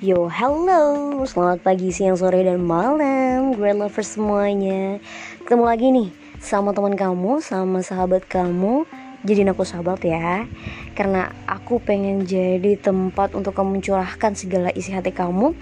[0.00, 4.96] Yo, hello, selamat pagi, siang, sore, dan malam Great lovers semuanya.
[5.44, 6.08] Ketemu lagi nih
[6.40, 8.88] sama teman kamu, sama sahabat kamu.
[9.28, 10.48] Jadiin aku sahabat ya
[10.96, 15.52] Karena aku pengen jadi tempat untuk kamu curahkan segala isi hati kamu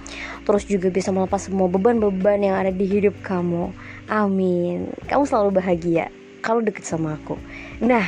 [0.46, 3.74] Terus juga bisa melepas semua beban-beban yang ada di hidup kamu.
[4.06, 4.94] Amin.
[5.10, 6.14] Kamu selalu bahagia
[6.46, 7.34] kalau deket sama aku.
[7.82, 8.06] Nah,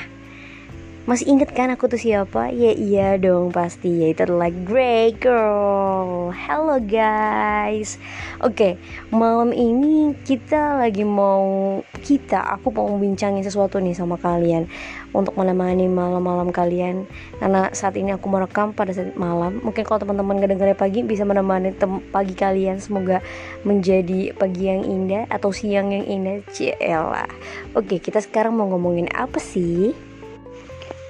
[1.08, 2.52] masih inget kan aku tuh siapa?
[2.52, 4.04] Ya iya dong pasti.
[4.04, 6.28] Yaitu adalah Grey Girl.
[6.28, 7.96] Halo guys.
[8.44, 8.76] Oke
[9.08, 14.64] malam ini kita lagi mau Kita, aku mau bincangin sesuatu nih sama kalian
[15.12, 17.04] Untuk menemani malam-malam kalian.
[17.40, 19.60] Karena saat ini aku merekam pada saat malam.
[19.64, 21.72] Mungkin kalau teman-teman ngedengarnya pagi Bisa menemani
[22.12, 22.76] pagi kalian.
[22.76, 23.24] Semoga
[23.64, 26.44] menjadi pagi yang indah Atau siang yang indah.
[26.52, 27.28] Cielah
[27.72, 30.09] Oke kita sekarang mau ngomongin apa sih?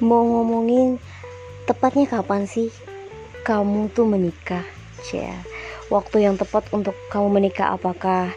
[0.01, 0.97] Mau ngomongin
[1.69, 2.73] tepatnya kapan sih
[3.45, 4.65] kamu tuh menikah
[5.15, 5.33] ya
[5.89, 8.33] waktu yang tepat untuk kamu menikah apakah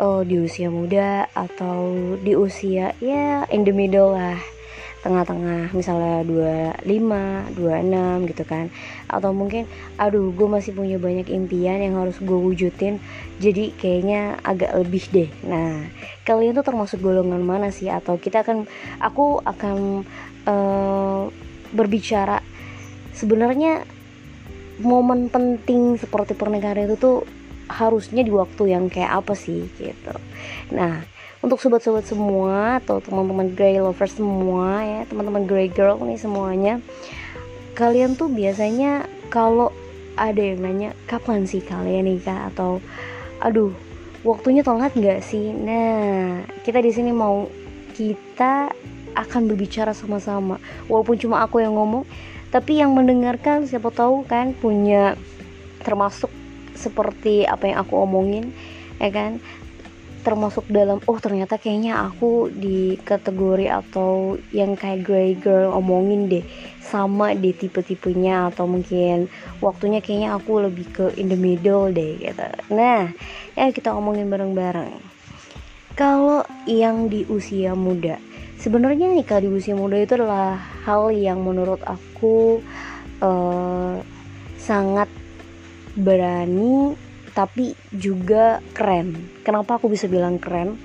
[0.00, 4.38] oh, di usia muda atau di usia ya in the middle lah.
[5.02, 6.22] Tengah-tengah misalnya
[6.86, 8.70] 25, 26 gitu kan.
[9.10, 9.66] Atau mungkin
[9.98, 13.02] aduh gue masih punya banyak impian yang harus gue wujudin
[13.42, 15.30] jadi kayaknya agak lebih deh.
[15.42, 15.90] Nah
[16.22, 17.90] kalian tuh termasuk golongan mana sih?
[17.90, 18.70] Atau kita akan
[19.02, 20.06] aku akan
[20.46, 21.28] uh,
[21.72, 22.42] berbicara
[23.16, 23.84] sebenarnya
[24.82, 27.16] momen penting seperti pernikahan itu tuh
[27.70, 30.14] harusnya di waktu yang kayak apa sih gitu.
[30.74, 31.00] Nah,
[31.40, 36.74] untuk sobat-sobat semua atau teman-teman grey lovers semua ya, teman-teman grey girl nih semuanya,
[37.78, 39.72] kalian tuh biasanya kalau
[40.14, 42.84] ada yang nanya kapan sih kalian nikah atau
[43.40, 43.72] aduh
[44.22, 45.50] waktunya telat nggak sih?
[45.50, 47.48] Nah, kita di sini mau
[47.96, 48.70] kita
[49.14, 50.58] akan berbicara sama-sama.
[50.88, 52.04] Walaupun cuma aku yang ngomong
[52.52, 55.16] tapi yang mendengarkan siapa tahu kan punya
[55.80, 56.28] termasuk
[56.76, 58.52] seperti apa yang aku omongin
[59.00, 59.40] ya kan?
[60.22, 66.46] Termasuk dalam oh ternyata kayaknya aku di kategori atau yang kayak grey girl omongin deh
[66.78, 69.26] sama di tipe-tipenya atau mungkin
[69.58, 72.46] waktunya kayaknya aku lebih ke in the middle deh gitu.
[72.70, 73.10] Nah
[73.58, 75.11] ya kita omongin bareng-bareng
[75.98, 78.16] kalau yang di usia muda
[78.62, 80.54] sebenarnya nikah di usia muda itu adalah
[80.86, 82.62] hal yang menurut aku
[83.18, 83.98] uh,
[84.62, 85.10] sangat
[85.98, 86.94] berani
[87.32, 89.16] tapi juga keren.
[89.42, 90.76] Kenapa aku bisa bilang keren?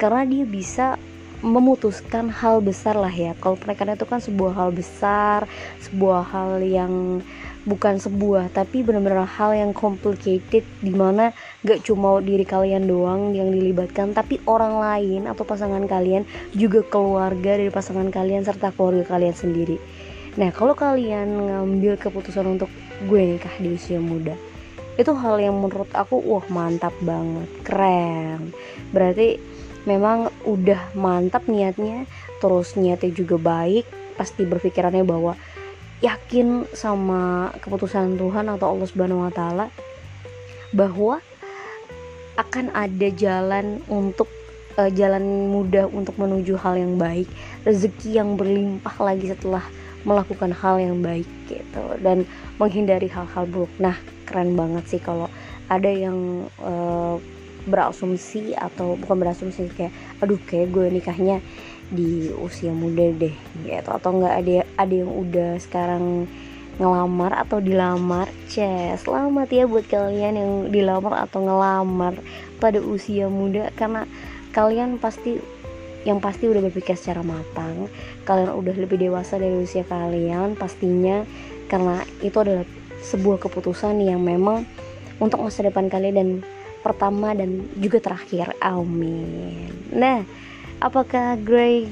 [0.00, 0.96] Karena dia bisa
[1.40, 3.36] memutuskan hal besar lah ya.
[3.36, 5.48] Kalau pernikahan itu kan sebuah hal besar,
[5.80, 7.24] sebuah hal yang
[7.68, 13.52] bukan sebuah tapi benar-benar hal yang complicated di mana gak cuma diri kalian doang yang
[13.52, 16.24] dilibatkan tapi orang lain atau pasangan kalian
[16.56, 19.76] juga keluarga dari pasangan kalian serta keluarga kalian sendiri.
[20.40, 22.72] Nah kalau kalian ngambil keputusan untuk
[23.04, 24.32] gue nikah di usia muda
[24.96, 28.52] itu hal yang menurut aku wah mantap banget keren.
[28.92, 29.40] Berarti
[29.88, 32.04] memang udah mantap niatnya
[32.40, 33.88] terus niatnya juga baik
[34.20, 35.32] pasti berpikirannya bahwa
[36.00, 39.66] yakin sama keputusan Tuhan atau Allah Subhanahu wa taala
[40.72, 41.20] bahwa
[42.40, 44.28] akan ada jalan untuk
[44.80, 47.28] uh, jalan mudah untuk menuju hal yang baik,
[47.68, 49.64] rezeki yang berlimpah lagi setelah
[50.08, 52.24] melakukan hal yang baik gitu dan
[52.56, 53.68] menghindari hal-hal buruk.
[53.76, 55.28] Nah, keren banget sih kalau
[55.68, 57.20] ada yang uh,
[57.68, 59.92] berasumsi atau bukan berasumsi kayak
[60.24, 61.44] aduh kayak gue nikahnya
[61.90, 63.34] di usia muda deh
[63.66, 63.90] gitu.
[63.90, 66.30] Atau enggak ada ada yang udah sekarang
[66.80, 72.14] ngelamar atau dilamar ceh selamat ya buat kalian yang dilamar atau ngelamar
[72.62, 73.68] pada usia muda.
[73.74, 74.06] Karena
[74.54, 75.36] kalian pasti
[76.08, 77.90] yang pasti udah berpikir secara matang.
[78.24, 81.26] Kalian udah lebih dewasa dari usia kalian pastinya.
[81.68, 82.64] Karena itu adalah
[83.04, 84.64] sebuah keputusan yang memang
[85.20, 86.30] untuk masa depan kalian dan
[86.80, 88.56] pertama dan juga terakhir.
[88.64, 89.68] Amin.
[89.92, 90.24] Nah
[90.80, 91.86] apakah Grey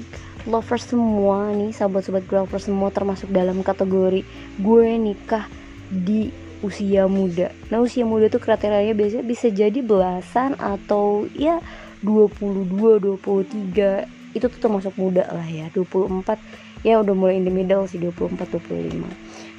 [0.48, 4.24] lovers semua nih sahabat-sahabat Grey lovers semua termasuk dalam kategori
[4.58, 5.44] gue nikah
[5.92, 6.32] di
[6.64, 7.52] usia muda?
[7.68, 11.60] Nah usia muda tuh kriterianya biasanya bisa jadi belasan atau ya
[12.02, 17.84] 22 23 itu tuh termasuk muda lah ya 24 ya udah mulai in the middle
[17.86, 19.04] sih 24 25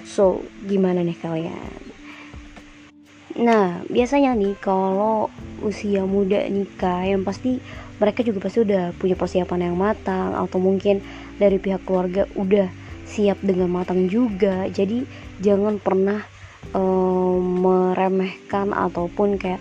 [0.04, 1.82] so gimana nih kalian?
[3.40, 5.30] Nah biasanya nih kalau
[5.62, 7.62] usia muda nikah yang pasti
[8.00, 11.04] mereka juga pasti udah punya persiapan yang matang atau mungkin
[11.36, 12.72] dari pihak keluarga udah
[13.04, 14.66] siap dengan matang juga.
[14.72, 15.04] Jadi
[15.44, 16.24] jangan pernah
[16.72, 19.60] um, meremehkan ataupun kayak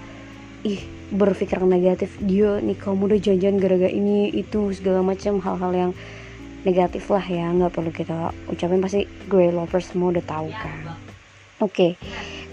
[0.63, 5.93] ih berpikir negatif dia nih kamu udah janjian gara-gara ini itu segala macam hal-hal yang
[6.69, 8.79] negatif lah ya nggak perlu kita ucapin.
[8.79, 10.77] Pasti gue lovers semua udah tahu kan.
[11.59, 11.93] oke okay.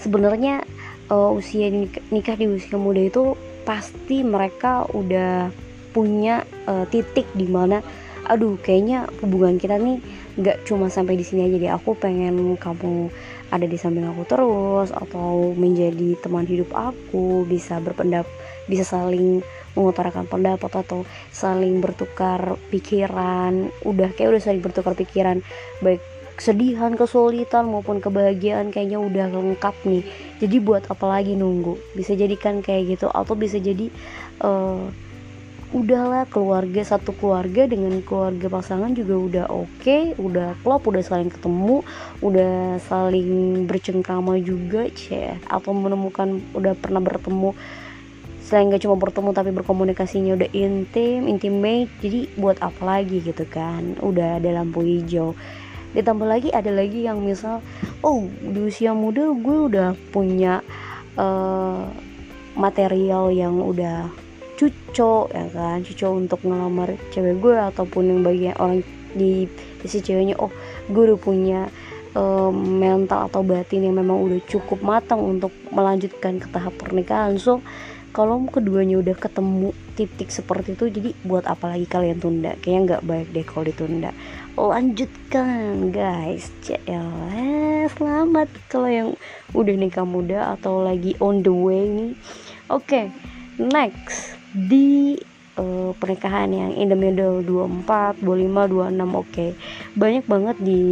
[0.01, 0.65] sebenarnya
[1.13, 5.49] uh, usia nikah, nikah di usia muda itu pasti mereka udah
[5.95, 7.79] punya uh, titik di mana
[8.25, 10.01] aduh kayaknya hubungan kita nih
[10.35, 11.71] nggak cuma sampai di sini aja deh.
[11.71, 13.07] Aku pengen kamu
[13.53, 18.27] ada di samping aku terus atau menjadi teman hidup aku bisa berpendapat
[18.65, 19.45] bisa saling
[19.77, 23.69] mengutarakan pendapat atau saling bertukar pikiran.
[23.85, 25.39] Udah kayak udah saling bertukar pikiran
[25.79, 26.01] baik
[26.35, 30.03] kesedihan kesulitan maupun kebahagiaan kayaknya udah lengkap nih.
[30.43, 31.79] Jadi buat apa lagi nunggu?
[31.95, 33.87] Bisa jadikan kayak gitu atau bisa jadi
[34.43, 34.83] uh,
[35.75, 41.27] udahlah keluarga satu keluarga dengan keluarga pasangan juga udah oke okay, udah klop udah saling
[41.27, 41.83] ketemu
[42.23, 45.35] udah saling bercengkrama juga cie.
[45.51, 47.51] Atau menemukan udah pernah bertemu
[48.39, 53.99] selain gak cuma bertemu tapi berkomunikasinya udah intim intimate jadi buat apa lagi gitu kan?
[53.99, 55.35] Udah ada lampu hijau.
[55.91, 57.59] Ditambah lagi ada lagi yang misal
[57.99, 60.63] oh di usia muda gue udah punya
[61.19, 61.83] uh,
[62.55, 64.23] material yang udah
[64.55, 65.83] cuco ya kan?
[65.83, 68.81] Cuco untuk ngelamar cewek gue ataupun yang bagian orang
[69.15, 69.47] di
[69.83, 70.35] sisi ceweknya.
[70.39, 70.51] Oh
[70.89, 71.61] gue udah punya
[72.15, 77.35] um, mental atau batin yang memang udah cukup matang untuk melanjutkan ke tahap pernikahan.
[77.35, 77.59] So
[78.15, 82.55] kalau keduanya udah ketemu titik seperti itu jadi buat apa lagi kalian tunda?
[82.63, 84.11] Kayaknya nggak baik deh kalau ditunda.
[84.55, 86.47] Lanjutkan guys.
[86.87, 87.03] Ya
[87.91, 88.47] selamat.
[88.71, 89.09] Kalau yang
[89.51, 92.11] udah nikah muda atau lagi on the way nih.
[92.71, 93.05] Oke okay,
[93.59, 95.19] next di
[95.59, 99.31] uh, pernikahan yang in the middle 24, 25, 26 oke.
[99.31, 99.49] Okay.
[99.95, 100.83] Banyak banget di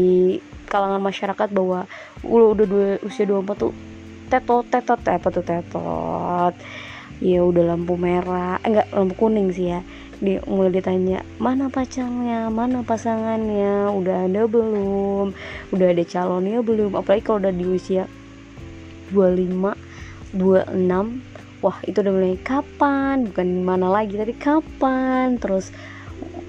[0.68, 1.86] kalangan masyarakat bahwa
[2.26, 3.74] udah udah dua, usia 24 tuh
[4.32, 6.54] tetot tetot apa tuh tetot.
[7.24, 9.80] Ya udah lampu merah, eh, enggak lampu kuning sih ya.
[10.24, 15.36] Di, mulai ditanya mana pacarnya, mana pasangannya, udah ada belum,
[15.76, 16.96] udah ada calonnya belum.
[16.96, 18.08] Apalagi kalau udah di usia
[19.12, 19.76] 25,
[20.36, 21.33] 26
[21.64, 23.32] wah itu udah mulai kapan?
[23.32, 25.40] Bukan mana lagi tapi kapan?
[25.40, 25.72] Terus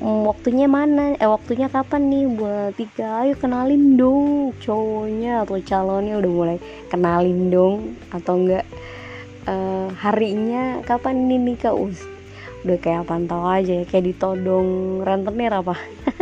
[0.03, 1.15] mm, waktunya mana?
[1.23, 2.27] Eh waktunya kapan nih?
[2.27, 6.59] Buat tiga ayo kenalin dong cowoknya atau calonnya udah mulai
[6.91, 8.67] kenalin dong atau enggak
[9.47, 11.73] uh, harinya kapan nih nikah
[12.65, 15.77] udah kayak pantau aja ya kayak ditodong rentenir apa?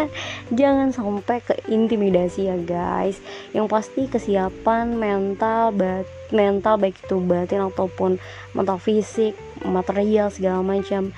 [0.58, 3.22] Jangan sampai ke intimidasi ya guys.
[3.54, 6.04] Yang pasti kesiapan mental bat
[6.34, 8.18] mental baik itu batin ataupun
[8.56, 11.14] mental fisik material segala macam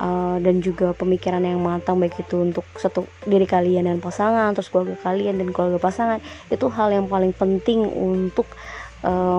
[0.00, 4.70] uh, dan juga pemikiran yang matang baik itu untuk satu diri kalian dan pasangan terus
[4.70, 6.18] keluarga kalian dan keluarga pasangan
[6.50, 8.46] itu hal yang paling penting untuk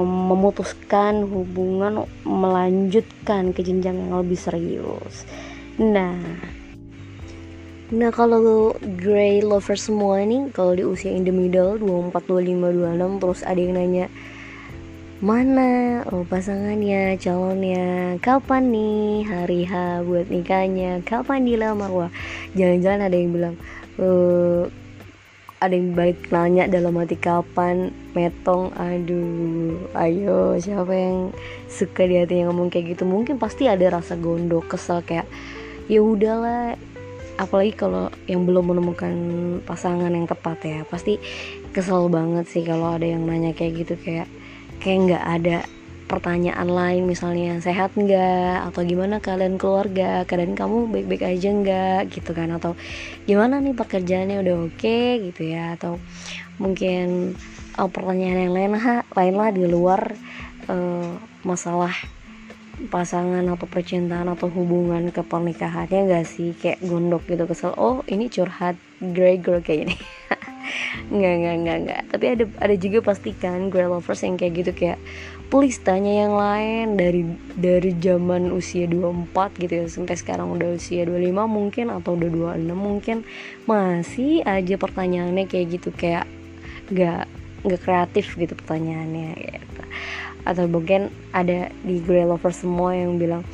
[0.06, 5.26] memutuskan hubungan melanjutkan ke jenjang yang lebih serius.
[5.82, 6.22] Nah.
[7.86, 13.22] Nah kalau grey lover semua ini kalau di usia in the middle 24, 25, 26
[13.22, 14.06] terus ada yang nanya
[15.24, 22.12] mana oh, pasangannya, calonnya, kapan nih hari H buat nikahnya, kapan dilamar wah
[22.58, 23.56] jangan-jangan ada yang bilang
[24.02, 24.68] uh,
[25.66, 28.70] ada yang balik nanya dalam hati kapan metong?
[28.78, 31.34] Aduh ayo siapa yang
[31.68, 33.04] suka di hatinya ngomong kayak gitu?
[33.04, 35.26] Mungkin pasti ada rasa gondok kesel kayak
[35.90, 36.78] ya udahlah.
[37.36, 39.14] Apalagi kalau yang belum menemukan
[39.68, 41.20] pasangan yang tepat ya pasti
[41.76, 44.32] kesel banget sih kalau ada yang nanya kayak gitu kayak
[44.80, 45.58] kayak nggak ada
[46.06, 48.70] pertanyaan lain misalnya sehat nggak?
[48.72, 50.24] Atau gimana kalian keluarga?
[50.30, 52.02] Keadaan kamu baik-baik aja nggak?
[52.14, 52.54] Gitu kan.
[52.54, 52.78] Atau
[53.26, 54.42] gimana nih pekerjaannya?
[54.46, 55.00] Udah oke?
[55.30, 55.76] Gitu ya.
[55.78, 55.98] Atau
[56.62, 57.34] mungkin
[57.82, 60.02] oh, pertanyaan yang lain lah lain lah di luar
[60.70, 61.92] uh, masalah
[62.92, 66.54] pasangan atau percintaan atau hubungan ke pernikahannya gak sih?
[66.56, 69.96] Kayak gondok gitu kesel oh ini curhat grey girl kayak ini
[71.16, 72.02] nggak nggak nggak nggak.
[72.12, 75.00] Tapi ada ada juga pastikan grey lovers yang kayak gitu kayak
[75.48, 77.22] please tanya yang lain dari
[77.54, 82.74] dari zaman usia 24 gitu ya sampai sekarang udah usia 25 mungkin atau udah 26
[82.74, 83.18] mungkin
[83.70, 86.26] masih aja pertanyaannya kayak gitu kayak
[86.90, 87.30] nggak
[87.66, 89.82] nggak kreatif gitu pertanyaannya gitu.
[90.46, 93.46] atau mungkin ada di grey lover semua yang bilang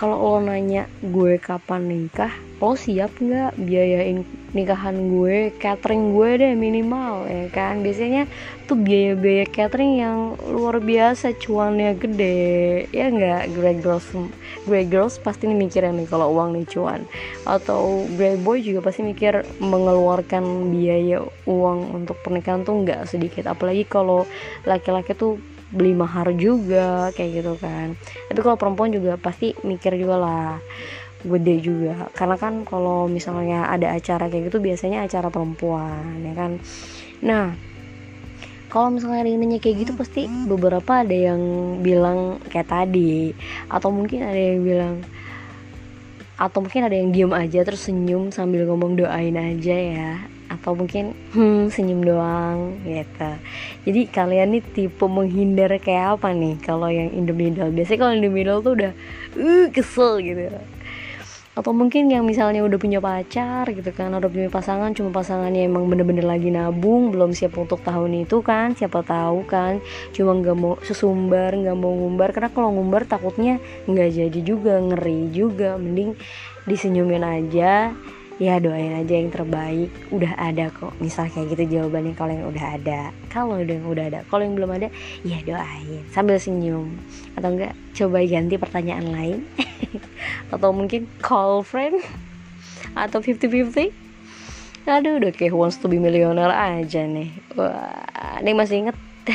[0.00, 6.52] kalau lo nanya gue kapan nikah lo siap nggak biayain nikahan gue catering gue deh
[6.58, 7.82] minimal ya kan?
[7.82, 8.26] Biasanya
[8.66, 10.18] tuh biaya-biaya catering yang
[10.50, 12.86] luar biasa cuannya gede.
[12.90, 13.54] Ya nggak?
[13.54, 14.06] Grey girls
[14.66, 17.06] grey girls pasti nih mikirnya nih kalau uang nih cuan.
[17.46, 23.46] Atau grey boy juga pasti mikir mengeluarkan biaya uang untuk pernikahan tuh nggak sedikit.
[23.50, 24.26] Apalagi kalau
[24.66, 25.38] laki-laki tuh
[25.70, 27.94] beli mahar juga kayak gitu kan.
[28.26, 30.50] Tapi kalau perempuan juga pasti mikir juga lah
[31.24, 32.08] gede juga.
[32.16, 36.52] Karena kan kalau misalnya ada acara kayak gitu biasanya acara perempuan ya kan?
[37.20, 37.52] Nah
[38.70, 41.42] kalau misalnya nanya kayak gitu pasti beberapa ada yang
[41.82, 43.34] bilang kayak tadi.
[43.66, 44.96] Atau mungkin ada yang bilang
[46.40, 50.12] atau mungkin ada yang diem aja terus senyum sambil ngomong doain aja ya.
[50.48, 53.30] Atau mungkin hmm senyum doang gitu.
[53.84, 56.56] Jadi kalian nih tipe menghindar kayak apa nih?
[56.64, 57.68] Kalau yang in the middle.
[57.68, 58.92] Biasanya kalau in the middle tuh udah
[59.36, 60.48] uh kesel gitu
[61.50, 65.90] atau mungkin yang misalnya udah punya pacar gitu kan udah punya pasangan cuma pasangannya emang
[65.90, 69.82] bener-bener lagi nabung belum siap untuk tahun itu kan siapa tahu kan.
[70.14, 73.58] Cuma nggak mau sesumbar nggak mau ngumbar karena kalau ngumbar takutnya
[73.90, 75.74] nggak jadi juga ngeri juga.
[75.74, 76.14] Mending
[76.70, 77.90] disenyumin aja
[78.40, 79.92] ya doain aja yang terbaik.
[80.08, 80.96] Udah ada kok.
[80.98, 83.00] Misal kayak gitu jawabannya kalau yang udah ada.
[83.28, 84.88] Kalau yang udah ada kalau yang belum ada
[85.22, 86.02] ya doain.
[86.10, 86.96] Sambil senyum.
[87.36, 89.38] Atau enggak coba ganti pertanyaan lain.
[90.56, 92.00] Atau mungkin call friend.
[92.96, 94.10] Atau 50-50
[94.88, 97.30] aduh udah kayak wants to be millionaire aja nih.
[97.54, 98.96] Wah ini masih inget?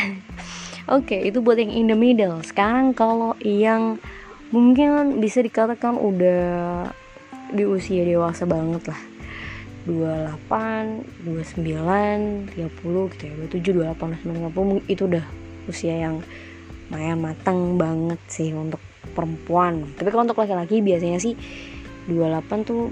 [0.92, 2.42] Oke okay, itu buat yang in the middle.
[2.44, 4.02] Sekarang kalau yang
[4.50, 6.92] mungkin bisa dikatakan udah
[7.54, 9.02] di usia dewasa banget lah.
[9.86, 13.34] 28, 29, 30 gitu ya.
[13.38, 15.26] 27, 28, 29, 30 itu udah
[15.70, 16.26] usia yang
[16.90, 18.82] lumayan matang banget sih untuk
[19.14, 19.86] perempuan.
[19.94, 21.38] Tapi kalau untuk laki-laki biasanya sih
[22.10, 22.90] 28 tuh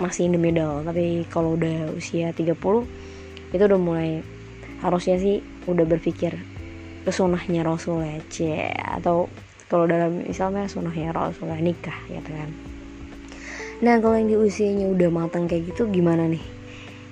[0.00, 0.84] masih in the middle.
[0.84, 2.52] Tapi kalau udah usia 30
[3.52, 4.20] itu udah mulai
[4.80, 6.34] harusnya sih udah berpikir
[7.06, 8.18] kesunahnya Rasul ya
[8.98, 9.26] atau
[9.66, 12.50] kalau dalam misalnya sunahnya Rasul nikah gitu kan
[13.82, 16.44] Nah kalau yang di usianya udah matang kayak gitu gimana nih?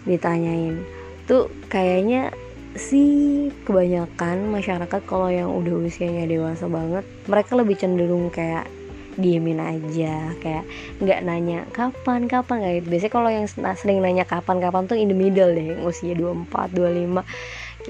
[0.07, 0.79] Ditanyain.
[1.27, 2.31] Tuh kayaknya
[2.79, 8.71] sih kebanyakan masyarakat kalau yang udah usianya dewasa banget Mereka lebih cenderung kayak
[9.19, 10.62] diemin aja kayak
[11.03, 12.62] nggak nanya kapan kapan?
[12.62, 12.87] Kayak gitu.
[12.95, 16.71] Biasanya kalau yang sering nanya kapan kapan tuh in the middle deh yang usia 24
[16.71, 17.27] 25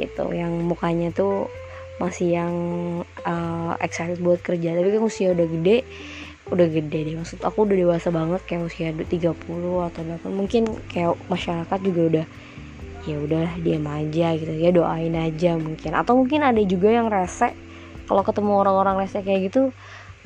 [0.01, 0.25] gitu.
[0.33, 1.53] Yang mukanya tuh
[2.01, 2.55] masih yang
[3.29, 4.73] uh, excited buat kerja.
[4.73, 5.85] Tapi kan usia udah gede
[6.51, 7.15] udah gede deh.
[7.17, 9.35] Maksud aku udah dewasa banget kayak usia 30
[9.87, 12.27] atau bahkan mungkin kayak masyarakat juga udah
[13.09, 14.53] ya udahlah diam aja gitu.
[14.53, 15.95] Ya doain aja mungkin.
[15.95, 17.55] Atau mungkin ada juga yang rese.
[18.11, 19.71] Kalau ketemu orang-orang rese kayak gitu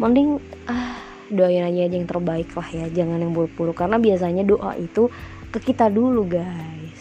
[0.00, 0.99] mending ah
[1.31, 3.76] doain aja yang terbaik lah ya jangan yang buruk-buruk.
[3.76, 5.12] Karena biasanya doa itu
[5.52, 7.00] ke kita dulu guys.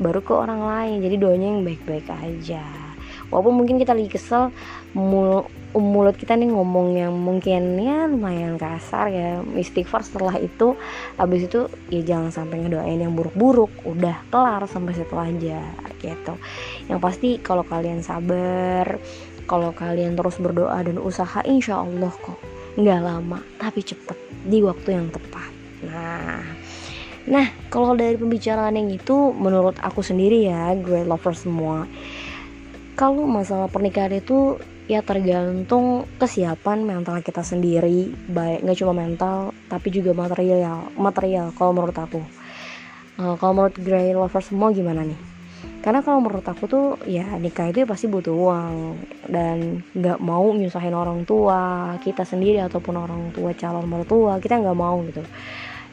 [0.00, 0.96] Baru ke orang lain.
[1.04, 2.64] Jadi doanya yang baik-baik aja.
[3.28, 4.50] Walaupun mungkin kita lagi kesel
[4.96, 10.78] mul mulut kita nih ngomong yang mungkin ya lumayan kasar ya istighfar setelah itu
[11.18, 15.60] habis itu ya jangan sampai ngedoain yang buruk-buruk udah kelar sampai situ aja
[15.98, 16.34] gitu.
[16.86, 19.02] Yang pasti kalau kalian sabar
[19.44, 22.38] kalau kalian terus berdoa dan usaha insya Allah kok
[22.78, 25.50] nggak lama tapi cepet di waktu yang tepat.
[25.90, 26.42] Nah
[27.24, 31.88] nah kalau dari pembicaraan yang itu menurut aku sendiri ya great lover semua
[32.94, 39.88] kalau masalah pernikahan itu ya tergantung kesiapan mental kita sendiri baik nggak cuma mental tapi
[39.88, 41.56] juga material material.
[41.56, 42.20] Kalau menurut aku
[43.20, 45.16] uh, kalau menurut Grey Lover semua gimana nih?
[45.80, 48.76] Karena kalau menurut aku tuh ya nikah itu ya pasti butuh uang.
[49.28, 54.76] Dan nggak mau nyusahin orang tua kita sendiri ataupun orang tua calon mertua kita nggak
[54.76, 55.24] mau gitu.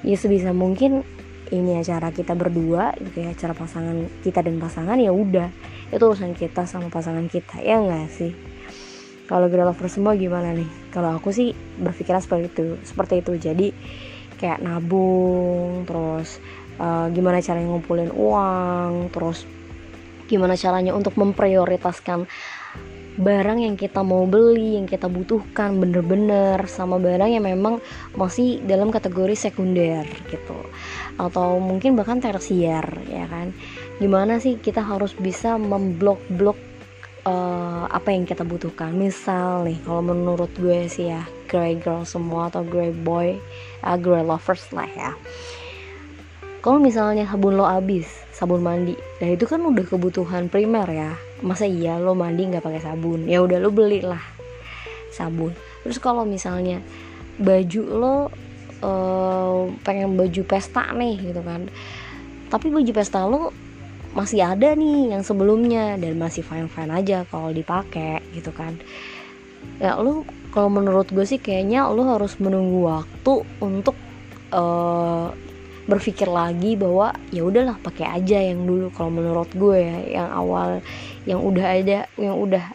[0.03, 1.03] Ya sebisa mungkin
[1.51, 5.47] ini acara kita berdua gitu ya acara pasangan kita dan pasangan ya udah.
[5.91, 8.31] Itu urusan kita sama pasangan kita ya nggak sih
[9.31, 10.67] kalau girl lover semua gimana nih?
[10.91, 13.39] Kalau aku sih berpikiran seperti itu seperti itu.
[13.39, 13.67] Jadi
[14.35, 16.43] kayak nabung terus
[16.83, 19.47] uh, gimana caranya ngumpulin uang terus
[20.27, 22.27] gimana caranya untuk memprioritaskan
[23.19, 27.83] barang yang kita mau beli yang kita butuhkan bener-bener sama barang yang memang
[28.15, 30.59] masih dalam kategori sekunder gitu.
[31.15, 33.55] Atau mungkin bahkan tersier ya kan?
[33.99, 36.70] Gimana sih kita harus bisa memblok-blok
[37.25, 38.93] uh, apa yang kita butuhkan.
[38.93, 43.37] Misal nih kalau menurut gue sih ya grey girl semua atau grey boy
[43.85, 45.11] uh, grey lovers lah ya.
[46.61, 51.11] Kalau misalnya sabun lo habis sabun mandi nah itu kan udah kebutuhan primer ya.
[51.41, 53.25] Masa iya lo mandi nggak pakai sabun?
[53.25, 54.21] Ya udah lo belilah
[55.09, 55.53] sabun.
[55.81, 56.79] Terus kalau misalnya
[57.41, 58.15] baju lo
[58.85, 61.65] uh, pengen baju pesta nih gitu kan.
[62.53, 63.49] Tapi baju pesta lo
[64.11, 68.75] masih ada nih yang sebelumnya dan masih fine fine aja kalau dipakai gitu kan.
[69.79, 73.95] Ya lu kalau menurut gue sih kayaknya lu harus menunggu waktu untuk
[74.51, 75.31] uh,
[75.87, 80.79] berpikir lagi bahwa ya udahlah pakai aja yang dulu kalau menurut gue ya yang awal
[81.25, 82.65] yang udah ada yang udah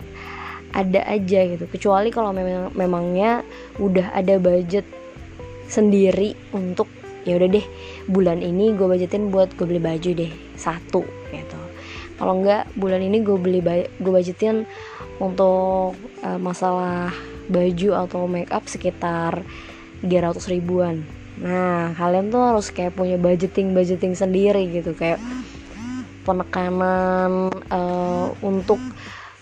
[0.75, 1.64] ada aja gitu.
[1.69, 3.45] Kecuali kalau memang memangnya
[3.81, 4.85] udah ada budget
[5.66, 6.88] sendiri untuk
[7.26, 7.66] ya udah deh
[8.06, 11.02] bulan ini gue budgetin buat gue beli baju deh satu
[11.35, 11.59] gitu.
[12.16, 13.61] Kalau enggak bulan ini gue beli
[14.00, 14.64] gue budgetin
[15.18, 17.12] untuk uh, masalah
[17.50, 19.42] baju atau make up sekitar
[20.00, 21.02] 300 ribuan.
[21.42, 25.21] Nah kalian tuh harus kayak punya budgeting budgeting sendiri gitu kayak
[26.25, 28.78] penekanan uh, untuk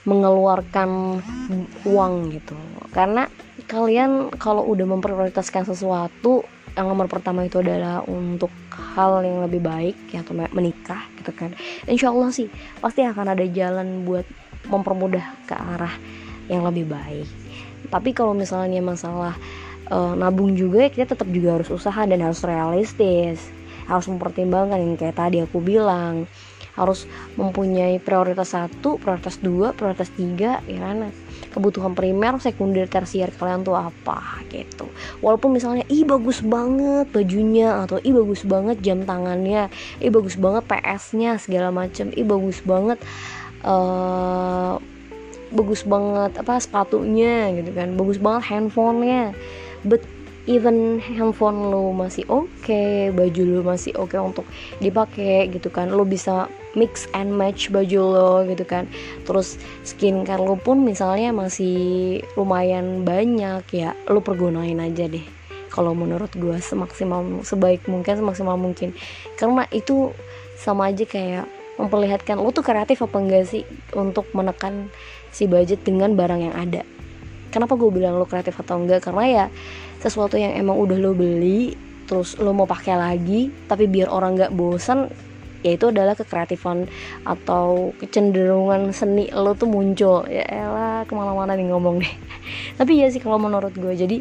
[0.04, 1.20] mengeluarkan
[1.88, 2.56] uang gitu.
[2.92, 3.28] Karena
[3.64, 8.50] kalian kalau udah memprioritaskan sesuatu yang nomor pertama itu adalah untuk
[8.98, 11.54] hal yang lebih baik ya atau menikah gitu kan.
[11.86, 12.50] Insya Allah sih
[12.82, 14.26] pasti akan ada jalan buat
[14.66, 15.94] mempermudah ke arah
[16.50, 17.28] yang lebih baik.
[17.88, 19.38] Tapi kalau misalnya masalah
[19.92, 23.38] uh, nabung juga kita tetap juga harus usaha dan harus realistis.
[23.84, 26.26] Harus mempertimbangkan yang kayak tadi aku bilang.
[26.74, 27.06] Harus
[27.38, 31.14] mempunyai prioritas satu, prioritas dua, prioritas tiga, ya kan?
[31.54, 34.90] Kebutuhan primer, sekunder, tersier kalian tuh apa gitu.
[35.22, 39.70] Walaupun misalnya, ih bagus banget bajunya atau ih bagus banget jam tangannya,
[40.02, 42.98] ih bagus banget PS-nya segala macam, ih bagus banget
[43.62, 44.76] uh,
[45.54, 49.30] bagus banget apa sepatunya gitu kan, bagus banget handphonenya.
[49.86, 50.02] But
[50.44, 54.46] even handphone lo masih oke okay, baju lo masih oke okay untuk
[54.76, 58.84] dipakai gitu kan lo bisa mix and match baju lo gitu kan.
[59.24, 65.24] Terus skincare lo pun misalnya masih lumayan banyak ya lo pergunain aja deh.
[65.72, 68.94] Kalau menurut gue semaksimal sebaik mungkin semaksimal mungkin.
[69.34, 70.14] Karena itu
[70.60, 71.48] sama aja kayak
[71.80, 73.66] memperlihatkan lo tuh kreatif apa enggak sih
[73.98, 74.92] untuk menekan
[75.34, 76.93] si budget dengan barang yang ada
[77.54, 79.06] kenapa gue bilang lo kreatif atau enggak?
[79.06, 79.44] Karena ya
[80.02, 84.52] sesuatu yang emang udah lo beli terus lo mau pakai lagi tapi biar orang nggak
[84.52, 85.08] bosan
[85.64, 86.84] ya itu adalah kekreatifan
[87.24, 90.28] atau kecenderungan seni lo tuh muncul.
[90.28, 92.14] Ya elah ke mana-mana nih ngomong deh.
[92.78, 94.20] Tapi ya sih kalau menurut gue jadi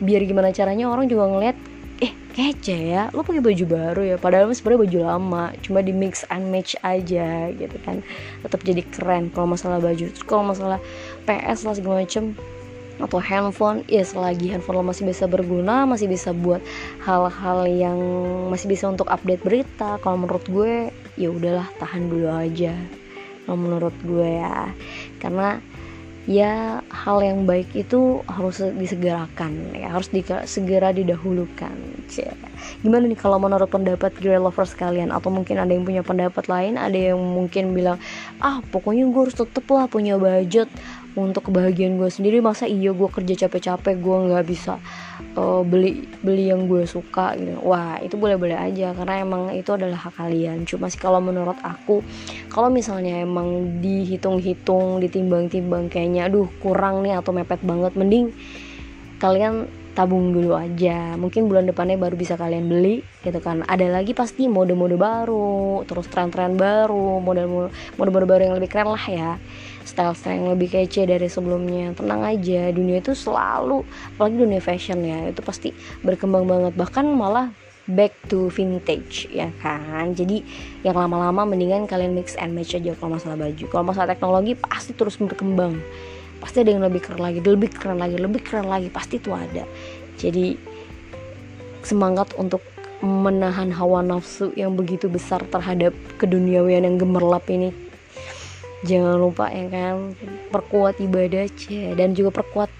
[0.00, 1.56] biar gimana caranya orang juga ngeliat
[2.00, 6.24] eh kece ya lo pakai baju baru ya padahal sebenarnya baju lama cuma di mix
[6.32, 8.00] and match aja gitu kan.
[8.40, 10.08] Tetap jadi keren kalau masalah baju.
[10.24, 10.80] Kalau masalah
[11.28, 12.32] PS lah segala macem
[13.00, 16.60] atau handphone ya selagi handphone lo masih bisa berguna masih bisa buat
[17.02, 17.98] hal-hal yang
[18.52, 22.76] masih bisa untuk update berita kalau menurut gue ya udahlah tahan dulu aja.
[23.44, 24.70] Kalau menurut gue ya
[25.18, 25.58] karena
[26.28, 31.72] ya hal yang baik itu harus disegerakan ya harus di, segera didahulukan
[32.06, 32.30] Cie.
[32.84, 35.10] gimana nih kalau menurut pendapat girl lovers kalian?
[35.10, 36.76] Atau mungkin ada yang punya pendapat lain?
[36.76, 37.98] Ada yang mungkin bilang
[38.38, 40.68] ah pokoknya gue harus tetep lah punya budget
[41.18, 44.78] untuk kebahagiaan gue sendiri masa iya gue kerja capek-capek gue nggak bisa
[45.34, 47.58] uh, beli beli yang gue suka gitu.
[47.66, 50.62] Wah itu boleh-boleh aja karena emang itu adalah hak kalian.
[50.66, 52.02] Cuma sih kalau menurut aku
[52.46, 58.30] kalau misalnya emang dihitung-hitung ditimbang-timbang kayaknya aduh kurang nih atau mepet banget mending
[59.18, 59.66] kalian
[59.98, 61.18] tabung dulu aja.
[61.18, 63.66] Mungkin bulan depannya baru bisa kalian beli gitu kan.
[63.66, 67.68] Ada lagi pasti mode-mode baru terus tren-tren baru model
[67.98, 69.34] mode-mode baru yang lebih keren lah ya
[69.84, 71.92] style-style yang lebih kece dari sebelumnya.
[71.96, 73.84] Tenang aja dunia itu selalu
[74.16, 75.72] apalagi dunia fashion ya itu pasti
[76.04, 76.72] berkembang banget.
[76.76, 77.52] Bahkan malah
[77.90, 80.12] back to vintage ya kan?
[80.14, 80.44] Jadi
[80.86, 83.64] yang lama-lama mendingan kalian mix and match aja kalau masalah baju.
[83.66, 85.80] Kalau masalah teknologi pasti terus berkembang.
[86.40, 89.64] Pasti ada yang lebih keren lagi lebih keren lagi lebih keren lagi pasti itu ada.
[90.16, 90.56] Jadi
[91.84, 92.60] semangat untuk
[93.00, 97.72] menahan hawa nafsu yang begitu besar terhadap keduniawian yang gemerlap ini
[98.84, 100.16] jangan lupa ya kan
[100.48, 102.70] perkuat ibadah cie dan juga perkuat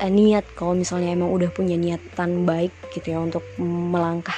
[0.00, 4.36] uh, niat kalau misalnya emang udah punya niatan baik gitu ya untuk melangkah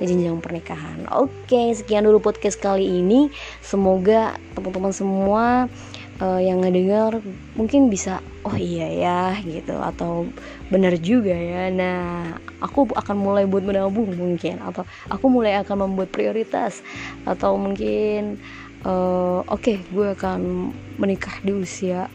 [0.00, 1.06] ke jenjang pernikahan.
[1.12, 3.30] Oke, sekian dulu podcast kali ini.
[3.62, 5.44] Semoga teman-teman semua
[6.18, 7.22] uh, yang ngedengar
[7.54, 10.26] mungkin bisa oh iya ya gitu atau
[10.72, 11.70] benar juga ya.
[11.70, 16.82] Nah, aku akan mulai buat menabung mungkin atau aku mulai akan membuat prioritas
[17.28, 18.42] atau mungkin
[18.86, 22.10] uh, oke okay, gue akan menikah di usia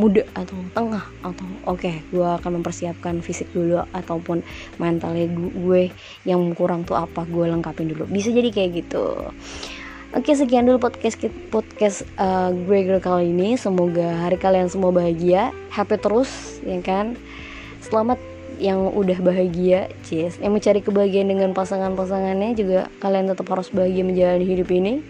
[0.00, 4.40] muda atau tengah atau oke okay, gue akan mempersiapkan fisik dulu ataupun
[4.80, 5.92] mentalnya gue
[6.24, 8.08] yang kurang tuh apa gue lengkapin dulu.
[8.08, 9.28] Bisa jadi kayak gitu.
[10.10, 13.54] Oke sekian dulu podcast podcast uh, Gregor kali ini.
[13.60, 15.52] Semoga hari kalian semua bahagia.
[15.70, 17.14] Happy terus ya kan?
[17.84, 18.18] Selamat
[18.58, 20.40] yang udah bahagia cheers.
[20.40, 25.00] Yang mencari kebahagiaan dengan pasangan-pasangannya juga kalian tetap harus bahagia menjalani hidup ini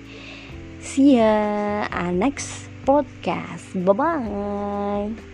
[0.81, 3.77] See ya next podcast.
[3.85, 5.30] Bye bye.